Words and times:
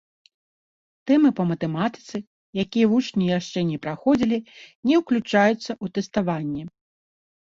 Тэмы 1.09 1.29
па 1.39 1.43
матэматыцы, 1.49 2.17
якія 2.63 2.85
вучні 2.95 3.25
яшчэ 3.39 3.59
не 3.71 3.77
праходзілі, 3.85 4.37
не 4.93 5.01
ўключаюцца 5.01 5.59
ў 5.59 5.85
тэставанне. 5.99 6.63